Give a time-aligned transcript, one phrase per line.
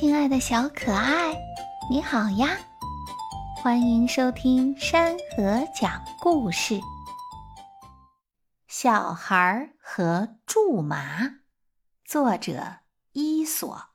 [0.00, 1.38] 亲爱的小可爱，
[1.90, 2.56] 你好呀！
[3.62, 6.80] 欢迎收听山河讲故事。
[8.66, 11.40] 小孩和苎麻，
[12.02, 12.78] 作者
[13.12, 13.90] 伊索。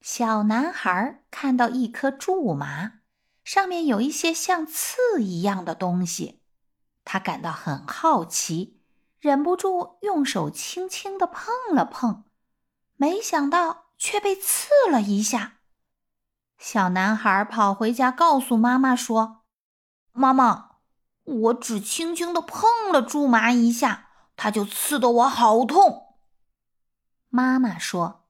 [0.00, 2.94] 小男孩看到一颗苎麻，
[3.44, 6.42] 上面有一些像刺一样的东西，
[7.04, 8.80] 他感到很好奇，
[9.20, 12.24] 忍不住用手轻轻的碰了碰，
[12.96, 13.84] 没想到。
[13.98, 15.58] 却被刺了一下，
[16.56, 19.42] 小男孩跑回家告诉妈妈说
[20.12, 20.76] ：“妈妈，
[21.24, 26.16] 我只轻轻的碰了苎麻一下，它就刺得我好痛。”
[27.28, 28.28] 妈妈说：“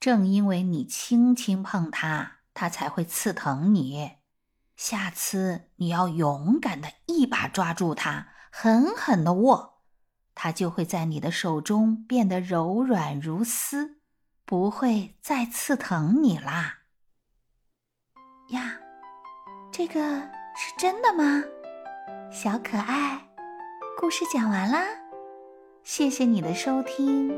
[0.00, 4.16] 正因为你轻轻碰它，它才会刺疼你。
[4.74, 9.82] 下次你要勇敢的一把抓住它，狠狠的握，
[10.34, 14.00] 它就会在你的手中变得柔软如丝。”
[14.52, 16.80] 不会再刺疼你啦！
[18.48, 18.78] 呀，
[19.72, 20.20] 这个
[20.54, 21.42] 是真的吗？
[22.30, 23.18] 小可爱，
[23.98, 24.84] 故事讲完啦，
[25.82, 27.32] 谢谢你的收听，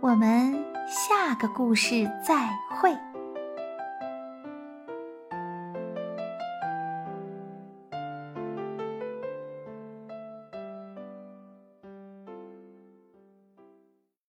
[0.00, 0.52] 我们
[0.88, 3.11] 下个故事再会。